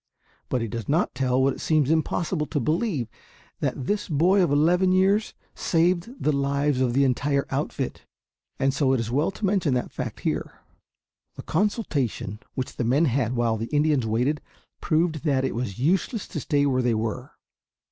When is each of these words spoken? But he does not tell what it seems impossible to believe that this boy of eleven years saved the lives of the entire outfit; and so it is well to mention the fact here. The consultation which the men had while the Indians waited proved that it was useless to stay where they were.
But 0.49 0.61
he 0.63 0.67
does 0.67 0.89
not 0.89 1.13
tell 1.13 1.39
what 1.43 1.53
it 1.53 1.61
seems 1.61 1.91
impossible 1.91 2.47
to 2.47 2.59
believe 2.59 3.07
that 3.59 3.85
this 3.85 4.09
boy 4.09 4.41
of 4.41 4.51
eleven 4.51 4.91
years 4.91 5.35
saved 5.53 6.09
the 6.19 6.31
lives 6.31 6.81
of 6.81 6.93
the 6.93 7.03
entire 7.03 7.45
outfit; 7.51 8.07
and 8.57 8.73
so 8.73 8.93
it 8.93 8.99
is 8.99 9.11
well 9.11 9.29
to 9.29 9.45
mention 9.45 9.75
the 9.75 9.87
fact 9.89 10.21
here. 10.21 10.53
The 11.35 11.43
consultation 11.43 12.39
which 12.55 12.77
the 12.77 12.83
men 12.83 13.05
had 13.05 13.35
while 13.35 13.57
the 13.57 13.67
Indians 13.67 14.07
waited 14.07 14.41
proved 14.81 15.23
that 15.23 15.45
it 15.45 15.53
was 15.53 15.77
useless 15.77 16.27
to 16.29 16.39
stay 16.39 16.65
where 16.65 16.81
they 16.81 16.95
were. 16.95 17.33